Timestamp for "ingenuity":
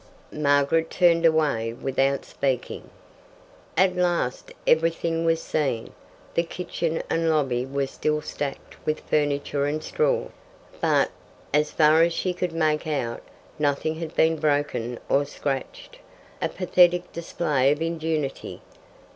17.79-18.61